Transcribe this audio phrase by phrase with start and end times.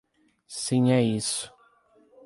[0.47, 1.53] Sim é isso.